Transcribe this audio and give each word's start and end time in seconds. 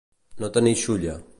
No 0.43 0.49
tenir 0.55 0.73
xulla. 0.85 1.19